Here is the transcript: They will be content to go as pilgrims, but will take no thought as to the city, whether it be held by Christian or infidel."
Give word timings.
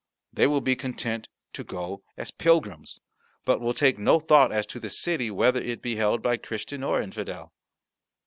They 0.33 0.47
will 0.47 0.61
be 0.61 0.75
content 0.75 1.27
to 1.53 1.63
go 1.63 2.01
as 2.17 2.31
pilgrims, 2.31 2.99
but 3.45 3.61
will 3.61 3.71
take 3.75 3.99
no 3.99 4.19
thought 4.19 4.51
as 4.51 4.65
to 4.65 4.79
the 4.79 4.89
city, 4.89 5.29
whether 5.29 5.59
it 5.61 5.79
be 5.79 5.95
held 5.97 6.23
by 6.23 6.37
Christian 6.37 6.81
or 6.83 6.99
infidel." 6.99 7.53